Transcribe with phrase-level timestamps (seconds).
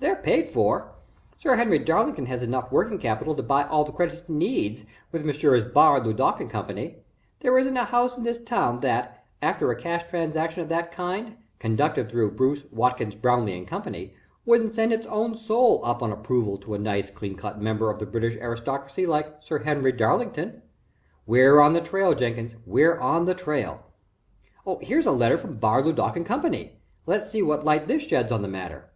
[0.00, 0.90] "They're paid for.
[1.38, 5.24] Sir Henry Darlington has enough working capital to buy all the credit he needs with
[5.24, 5.64] Messrs.
[5.64, 6.92] Bar, LeDuc & Co.
[7.38, 11.36] There isn't a house in this town that, after a cash transaction of that kind,
[11.60, 13.84] conducted through Bruce, Watkins, Brownleigh & Co.,
[14.44, 18.00] wouldn't send its own soul up on approval to a nice, clean cut member of
[18.00, 20.62] the British aristocracy like Sir Henry Darlington.
[21.26, 23.86] We're on the trail, Jenkins we're on the trail.
[24.80, 26.70] Here's a letter from Bar, LeDuc & Co.
[27.06, 28.86] let's see what light that sheds on the matter."